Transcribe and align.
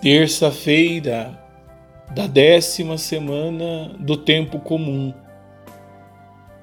terça-feira 0.00 1.36
da 2.14 2.28
décima 2.28 2.96
semana 2.96 3.96
do 3.98 4.16
tempo 4.16 4.60
comum. 4.60 5.12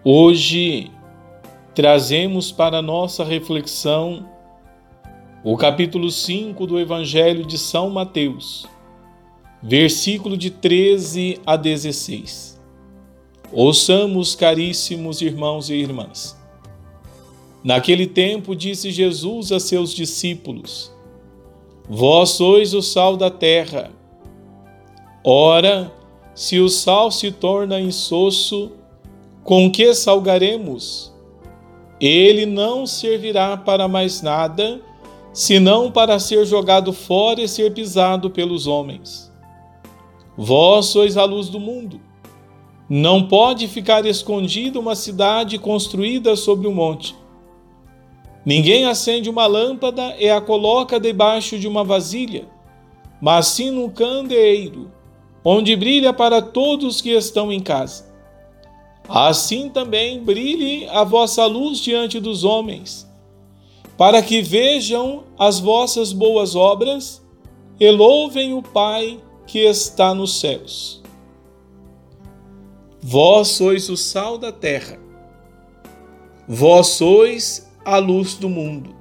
Hoje 0.05 0.90
trazemos 1.74 2.51
para 2.53 2.82
nossa 2.82 3.25
reflexão 3.25 4.29
o 5.43 5.58
capítulo 5.58 6.09
5 6.09 6.66
do 6.66 6.79
Evangelho 6.79 7.45
de 7.45 7.58
São 7.58 7.90
Mateus, 7.90 8.66
versículo 9.62 10.38
de 10.38 10.50
13 10.50 11.42
a 11.46 11.58
16. 11.58 12.58
Ouçamos, 13.52 14.34
caríssimos 14.34 15.22
irmãos 15.22 15.70
e 15.70 15.74
irmãs. 15.74 16.40
Naquele 17.62 18.08
tempo 18.08 18.56
disse 18.56 18.92
Jesus 18.92 19.52
a 19.52 19.60
seus 19.60 19.94
discípulos: 19.94 20.95
Vós 21.88 22.32
sois 22.32 22.74
o 22.74 22.82
sal 22.82 23.16
da 23.16 23.30
terra. 23.30 23.92
Ora, 25.24 25.92
se 26.34 26.60
o 26.60 26.68
sal 26.68 27.12
se 27.12 27.32
torna 27.32 27.80
insosso, 27.80 28.71
com 29.43 29.71
que 29.71 29.93
salgaremos? 29.93 31.14
Ele 32.00 32.45
não 32.45 32.85
servirá 32.88 33.55
para 33.55 33.88
mais 33.88 34.21
nada, 34.21 34.81
senão 35.31 35.91
para 35.91 36.20
ser 36.20 36.45
jogado 36.45 36.91
fora 36.91 37.41
e 37.41 37.48
ser 37.48 37.73
pisado 37.73 38.29
pelos 38.29 38.67
homens. 38.67 39.31
Vós 40.35 40.88
sois 40.88 41.17
a 41.17 41.23
luz 41.23 41.49
do 41.49 41.59
mundo. 41.59 42.02
Não 42.90 43.27
pode 43.27 43.67
ficar 43.67 44.05
escondida 44.05 44.79
uma 44.79 44.95
cidade 44.95 45.57
construída 45.57 46.35
sobre 46.35 46.67
um 46.67 46.73
monte. 46.73 47.15
Ninguém 48.45 48.85
acende 48.85 49.30
uma 49.30 49.48
lâmpada 49.48 50.16
e 50.20 50.30
a 50.30 50.40
coloca 50.40 50.99
debaixo 50.99 51.58
de 51.58 51.67
uma 51.67 51.84
vasilha, 51.84 52.48
mas 53.20 53.48
sim 53.48 53.71
num 53.71 53.90
candeeiro, 53.90 54.91
onde 55.44 55.76
brilha 55.76 56.13
para 56.13 56.41
todos 56.41 57.02
que 57.02 57.10
estão 57.10 57.52
em 57.52 57.60
casa. 57.60 58.13
Assim 59.10 59.70
também 59.70 60.24
brilhe 60.24 60.87
a 60.90 61.04
vossa 61.04 61.46
luz 61.46 61.79
diante 61.79 62.20
dos 62.20 62.43
homens, 62.43 63.10
para 63.98 64.22
que 64.22 64.42
vejam 64.42 65.24
as 65.40 65.59
vossas 65.59 66.14
boas 66.14 66.56
obras 66.56 67.26
e 67.80 67.90
louvem 67.90 68.54
o 68.54 68.62
Pai 68.62 69.20
que 69.48 69.59
está 69.59 70.14
nos 70.14 70.40
céus. 70.40 71.02
Vós 73.02 73.50
sois 73.50 73.90
o 73.90 73.98
sal 73.98 74.38
da 74.38 74.52
terra. 74.52 75.00
Vós 76.48 76.88
sois 76.88 77.65
a 77.86 77.97
luz 77.97 78.33
do 78.33 78.50
mundo. 78.50 78.95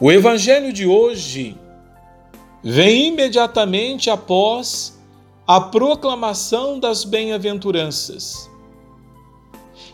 O 0.00 0.10
evangelho 0.10 0.72
de 0.72 0.86
hoje 0.86 1.56
vem 2.62 3.08
imediatamente 3.08 4.10
após 4.10 4.98
a 5.46 5.60
proclamação 5.60 6.80
das 6.80 7.04
bem-aventuranças. 7.04 8.50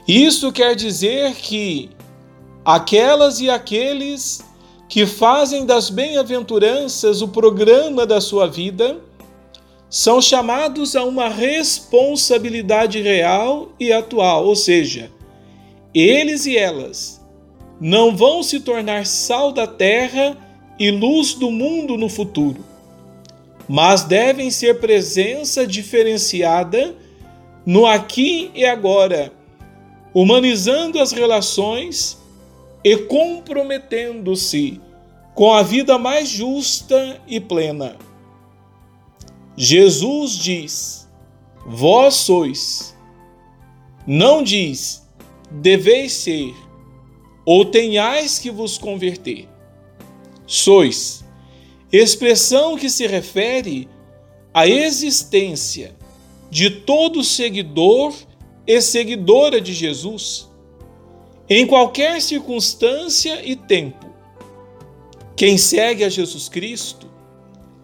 Isso 0.09 0.51
quer 0.51 0.75
dizer 0.75 1.35
que 1.35 1.91
aquelas 2.65 3.41
e 3.41 3.51
aqueles 3.51 4.43
que 4.89 5.07
fazem 5.07 5.67
das 5.67 5.91
bem-aventuranças 5.91 7.21
o 7.21 7.29
programa 7.29 8.07
da 8.07 8.21
sua 8.21 8.49
vida 8.49 8.99
são 9.89 10.23
chamados 10.23 10.97
a 10.97 11.05
uma 11.05 11.29
responsabilidade 11.29 13.01
real 13.03 13.71
e 13.79 13.93
atual, 13.93 14.47
ou 14.47 14.55
seja, 14.55 15.11
eles 15.95 16.47
e 16.47 16.57
elas 16.57 17.21
não 17.81 18.15
vão 18.15 18.43
se 18.43 18.61
tornar 18.61 19.07
sal 19.07 19.53
da 19.53 19.67
terra 19.67 20.37
e 20.79 20.91
luz 20.91 21.35
do 21.35 21.51
mundo 21.51 21.97
no 21.97 22.09
futuro, 22.09 22.65
mas 23.69 24.05
devem 24.05 24.51
ser 24.51 24.81
presença 24.81 25.67
diferenciada 25.67 26.95
no 27.65 27.87
aqui 27.87 28.51
e 28.55 28.65
agora, 28.65 29.33
humanizando 30.13 30.99
as 30.99 31.13
relações 31.13 32.19
e 32.83 32.97
comprometendo-se 32.97 34.81
com 35.35 35.53
a 35.53 35.63
vida 35.63 35.99
mais 35.99 36.29
justa 36.29 37.21
e 37.27 37.41
plena. 37.41 37.97
Jesus 39.57 40.33
diz: 40.33 41.09
Vós 41.67 42.15
sois. 42.15 42.97
Não 44.07 44.43
diz: 44.43 45.07
deveis 45.51 46.13
ser, 46.13 46.55
ou 47.45 47.65
tenhais 47.65 48.39
que 48.39 48.51
vos 48.51 48.79
converter. 48.79 49.49
Sois, 50.47 51.25
expressão 51.93 52.77
que 52.77 52.89
se 52.89 53.07
refere 53.07 53.89
à 54.55 54.67
existência 54.67 55.97
de 56.51 56.71
todo 56.71 57.23
seguidor 57.23 58.13
e 58.67 58.81
seguidora 58.81 59.61
de 59.61 59.73
Jesus, 59.73 60.49
em 61.49 61.67
qualquer 61.67 62.21
circunstância 62.21 63.45
e 63.45 63.57
tempo. 63.57 64.07
Quem 65.37 65.57
segue 65.57 66.05
a 66.05 66.09
Jesus 66.09 66.49
Cristo, 66.49 67.09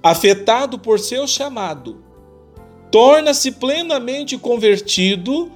afetado 0.03 0.79
por 0.79 1.01
seu 1.01 1.27
chamado, 1.27 2.05
torna-se 2.91 3.53
plenamente 3.53 4.39
convertido 4.39 5.51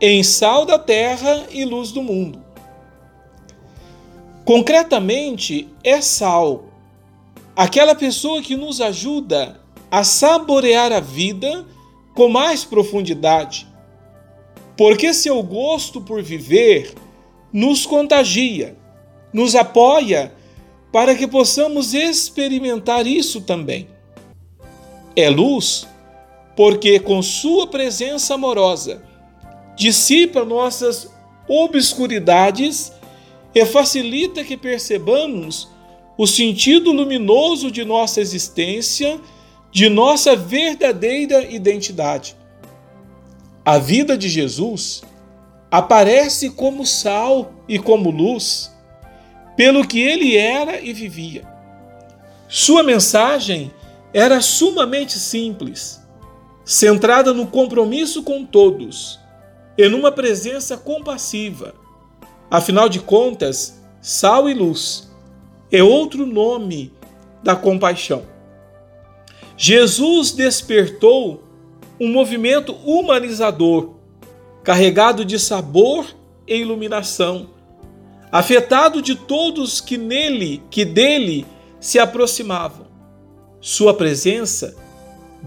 em 0.00 0.22
sal 0.22 0.66
da 0.66 0.78
terra 0.78 1.46
e 1.50 1.64
luz 1.64 1.90
do 1.92 2.02
mundo. 2.02 2.44
Concretamente, 4.44 5.68
é 5.82 6.00
sal, 6.00 6.66
aquela 7.54 7.94
pessoa 7.94 8.42
que 8.42 8.56
nos 8.56 8.80
ajuda 8.80 9.60
a 9.90 10.04
saborear 10.04 10.92
a 10.92 11.00
vida 11.00 11.64
com 12.14 12.28
mais 12.28 12.64
profundidade, 12.64 13.66
porque 14.76 15.12
seu 15.12 15.42
gosto 15.42 16.00
por 16.00 16.22
viver 16.22 16.94
nos 17.52 17.86
contagia, 17.86 18.76
nos 19.32 19.54
apoia 19.54 20.32
para 20.92 21.14
que 21.14 21.26
possamos 21.26 21.94
experimentar 21.94 23.06
isso 23.06 23.40
também. 23.40 23.88
É 25.14 25.28
luz, 25.30 25.86
porque 26.54 27.00
com 27.00 27.22
sua 27.22 27.66
presença 27.66 28.34
amorosa 28.34 29.02
dissipa 29.76 30.44
nossas 30.44 31.14
obscuridades 31.46 32.92
e 33.54 33.64
facilita 33.64 34.42
que 34.42 34.56
percebamos 34.56 35.68
o 36.18 36.26
sentido 36.26 36.90
luminoso 36.92 37.70
de 37.70 37.84
nossa 37.84 38.20
existência, 38.20 39.20
de 39.70 39.88
nossa 39.88 40.34
verdadeira 40.34 41.44
identidade. 41.44 42.34
A 43.64 43.78
vida 43.78 44.16
de 44.16 44.28
Jesus 44.28 45.02
aparece 45.70 46.50
como 46.50 46.86
sal 46.86 47.52
e 47.68 47.78
como 47.78 48.10
luz, 48.10 48.72
pelo 49.56 49.86
que 49.86 50.00
ele 50.00 50.36
era 50.36 50.80
e 50.80 50.92
vivia. 50.92 51.46
Sua 52.48 52.82
mensagem 52.82 53.70
era 54.14 54.40
sumamente 54.40 55.18
simples, 55.18 56.00
centrada 56.64 57.34
no 57.34 57.46
compromisso 57.46 58.22
com 58.22 58.44
todos 58.44 59.18
e 59.76 59.88
numa 59.88 60.10
presença 60.10 60.76
compassiva. 60.76 61.74
Afinal 62.50 62.88
de 62.88 63.00
contas, 63.00 63.82
sal 64.00 64.48
e 64.48 64.54
luz 64.54 65.10
é 65.70 65.82
outro 65.82 66.24
nome 66.24 66.92
da 67.42 67.56
compaixão. 67.56 68.22
Jesus 69.56 70.32
despertou 70.32 71.42
um 71.98 72.12
movimento 72.12 72.72
humanizador, 72.84 73.94
carregado 74.62 75.24
de 75.24 75.38
sabor 75.38 76.06
e 76.46 76.56
iluminação, 76.56 77.50
afetado 78.30 79.00
de 79.00 79.14
todos 79.14 79.80
que 79.80 79.96
nele, 79.96 80.62
que 80.70 80.84
dele 80.84 81.46
se 81.80 81.98
aproximavam. 81.98 82.86
Sua 83.60 83.94
presença 83.94 84.76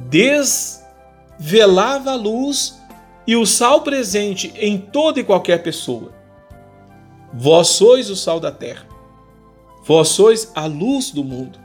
desvelava 0.10 2.12
a 2.12 2.16
luz 2.16 2.79
e 3.26 3.36
o 3.36 3.46
sal 3.46 3.82
presente 3.82 4.54
em 4.56 4.78
toda 4.78 5.20
e 5.20 5.24
qualquer 5.24 5.62
pessoa. 5.62 6.14
Vós 7.34 7.68
sois 7.70 8.10
o 8.10 8.16
sal 8.16 8.40
da 8.40 8.52
terra. 8.52 8.88
Vós 9.86 10.10
sois 10.10 10.52
a 10.56 10.66
luz 10.66 11.12
do 11.12 11.24
mundo. 11.24 11.60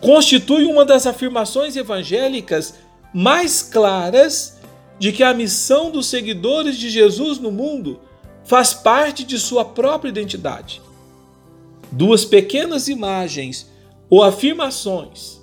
Constitui 0.00 0.64
uma 0.64 0.84
das 0.84 1.06
afirmações 1.06 1.76
evangélicas 1.76 2.74
mais 3.12 3.62
claras 3.62 4.58
de 4.98 5.12
que 5.12 5.22
a 5.22 5.34
missão 5.34 5.90
dos 5.90 6.06
seguidores 6.06 6.76
de 6.76 6.90
Jesus 6.90 7.38
no 7.38 7.50
mundo 7.50 8.00
faz 8.44 8.74
parte 8.74 9.24
de 9.24 9.38
sua 9.38 9.64
própria 9.64 10.08
identidade. 10.10 10.80
Duas 11.90 12.24
pequenas 12.24 12.88
imagens 12.88 13.70
ou 14.08 14.22
afirmações 14.22 15.40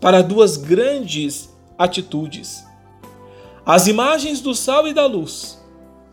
para 0.00 0.22
duas 0.22 0.56
grandes 0.56 1.48
atitudes. 1.78 2.64
As 3.64 3.86
imagens 3.86 4.40
do 4.40 4.54
sal 4.54 4.88
e 4.88 4.92
da 4.92 5.06
luz 5.06 5.58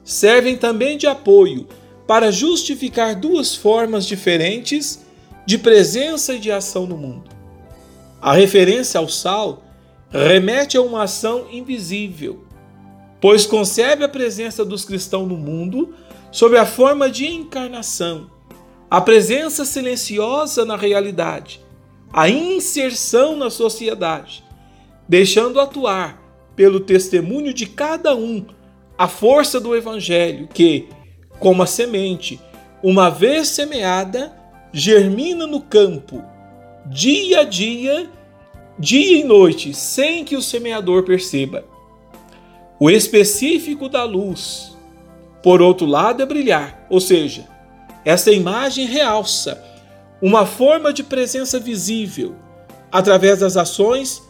servem 0.04 0.56
também 0.56 0.98
de 0.98 1.07
apoio 1.07 1.68
para 2.06 2.31
justificar 2.31 3.16
duas 3.16 3.56
formas 3.56 4.06
diferentes 4.06 5.04
de 5.46 5.57
presença 5.57 6.34
e 6.36 6.40
de 6.40 6.51
ação 6.51 6.86
no 6.86 6.96
mundo. 6.96 7.30
A 8.22 8.34
referência 8.34 9.00
ao 9.00 9.07
sal 9.07 9.63
remete 10.12 10.78
a 10.78 10.81
uma 10.81 11.04
ação 11.04 11.48
invisível, 11.51 12.44
pois 13.19 13.46
concebe 13.46 14.04
a 14.04 14.10
presença 14.10 14.63
dos 14.63 14.86
cristãos 14.86 15.28
no 15.28 15.38
mundo 15.38 15.94
sob 16.31 16.56
a 16.56 16.66
forma 16.66 17.10
de 17.10 17.25
encarnação, 17.25 18.30
a 18.90 19.01
presença 19.01 19.66
silenciosa 19.66 20.66
na 20.66 20.75
realidade, 20.75 21.62
a 22.13 22.30
inserção 22.30 23.36
na 23.36 23.50
sociedade, 23.50 24.44
deixando 25.07 25.60
atuar 25.60 26.19
pelo 26.60 26.82
testemunho 26.82 27.54
de 27.54 27.66
cada 27.66 28.14
um 28.14 28.46
a 28.98 29.08
força 29.08 29.62
do 29.62 29.74
evangelho 29.74 30.50
que, 30.54 30.90
como 31.40 31.64
a 31.64 31.66
semente, 31.66 32.38
uma 32.84 33.10
vez 33.10 33.48
semeada, 33.48 34.34
germina 34.74 35.48
no 35.48 35.62
campo, 35.62 36.22
dia 36.86 37.40
a 37.40 37.44
dia, 37.46 38.10
dia 38.78 39.22
e 39.22 39.24
noite, 39.24 39.74
sem 39.74 40.26
que 40.26 40.36
o 40.36 40.42
semeador 40.42 41.04
perceba. 41.04 41.64
O 42.78 42.90
específico 42.90 43.88
da 43.88 44.04
luz, 44.04 44.78
por 45.42 45.62
outro 45.62 45.88
lado, 45.88 46.22
é 46.22 46.26
brilhar, 46.26 46.86
ou 46.90 47.00
seja, 47.00 47.48
essa 48.04 48.34
imagem 48.34 48.86
realça 48.86 49.64
uma 50.22 50.46
forma 50.46 50.92
de 50.92 51.04
presença 51.04 51.58
visível 51.58 52.36
através 52.92 53.40
das 53.40 53.56
ações 53.56 54.22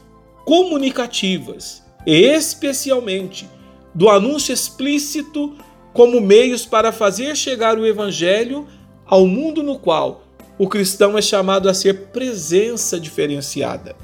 comunicativas 0.46 1.89
especialmente 2.10 3.50
do 3.94 4.10
anúncio 4.10 4.54
explícito 4.54 5.56
como 5.94 6.22
meios 6.22 6.66
para 6.66 6.92
fazer 6.92 7.36
chegar 7.36 7.78
o 7.78 7.86
evangelho 7.86 8.68
ao 9.06 9.26
mundo 9.26 9.62
no 9.62 9.78
qual 9.78 10.24
o 10.58 10.68
cristão 10.68 11.18
é 11.18 11.22
chamado 11.22 11.70
a 11.70 11.74
ser 11.74 12.08
presença 12.08 13.00
diferenciada. 13.00 13.96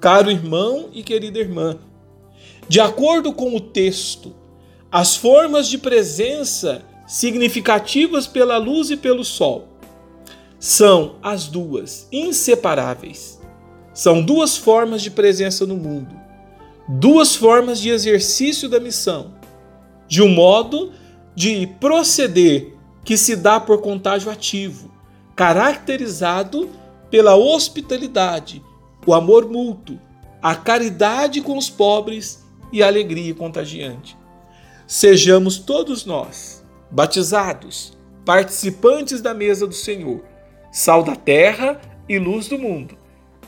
Caro 0.00 0.30
irmão 0.30 0.88
e 0.92 1.02
querida 1.02 1.38
irmã, 1.38 1.78
de 2.68 2.80
acordo 2.80 3.32
com 3.32 3.54
o 3.54 3.60
texto, 3.60 4.34
as 4.90 5.16
formas 5.16 5.68
de 5.68 5.78
presença 5.78 6.82
significativas 7.06 8.26
pela 8.26 8.56
luz 8.58 8.90
e 8.90 8.96
pelo 8.96 9.24
sol 9.24 9.68
são 10.58 11.16
as 11.20 11.48
duas, 11.48 12.06
inseparáveis. 12.12 13.40
São 13.92 14.22
duas 14.22 14.56
formas 14.56 15.02
de 15.02 15.10
presença 15.10 15.66
no 15.66 15.76
mundo, 15.76 16.14
duas 16.88 17.34
formas 17.34 17.80
de 17.80 17.90
exercício 17.90 18.68
da 18.68 18.80
missão, 18.80 19.34
de 20.08 20.22
um 20.22 20.28
modo 20.28 20.92
de 21.34 21.66
proceder 21.80 22.74
que 23.04 23.16
se 23.16 23.34
dá 23.36 23.58
por 23.58 23.80
contágio 23.80 24.30
ativo, 24.30 24.92
caracterizado 25.34 26.68
pela 27.10 27.36
hospitalidade, 27.36 28.62
o 29.06 29.14
amor 29.14 29.48
mútuo, 29.48 29.98
a 30.40 30.54
caridade 30.54 31.40
com 31.40 31.56
os 31.56 31.70
pobres 31.70 32.44
e 32.72 32.82
a 32.82 32.86
alegria 32.86 33.34
contagiante. 33.34 34.16
Sejamos 34.86 35.58
todos 35.58 36.04
nós, 36.04 36.64
batizados, 36.90 37.96
participantes 38.24 39.20
da 39.20 39.32
mesa 39.32 39.66
do 39.66 39.74
Senhor, 39.74 40.22
sal 40.70 41.02
da 41.02 41.16
terra 41.16 41.80
e 42.08 42.18
luz 42.18 42.48
do 42.48 42.58
mundo, 42.58 42.96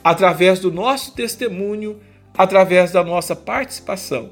através 0.02 0.58
do 0.58 0.70
nosso 0.70 1.14
testemunho, 1.14 2.00
através 2.36 2.92
da 2.92 3.04
nossa 3.04 3.34
participação. 3.36 4.30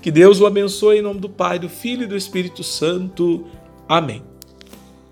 Que 0.00 0.10
Deus 0.10 0.40
o 0.40 0.46
abençoe 0.46 0.98
em 0.98 1.02
nome 1.02 1.20
do 1.20 1.28
Pai, 1.28 1.58
do 1.58 1.68
Filho 1.68 2.04
e 2.04 2.06
do 2.08 2.16
Espírito 2.16 2.64
Santo. 2.64 3.46
Amém. 3.88 4.31